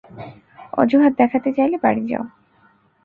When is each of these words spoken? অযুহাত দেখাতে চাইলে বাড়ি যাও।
অযুহাত 0.73 1.13
দেখাতে 1.17 1.49
চাইলে 1.53 1.77
বাড়ি 1.77 2.03
যাও। 2.07 2.25